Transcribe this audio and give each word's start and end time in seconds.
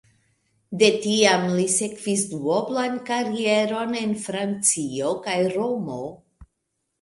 De 0.83 0.87
tiam 1.01 1.43
li 1.59 1.65
sekvis 1.73 2.23
duoblan 2.31 2.97
karieron 3.11 3.93
en 4.01 4.17
Francio 4.25 5.13
kaj 5.29 5.37
Romo. 5.59 6.01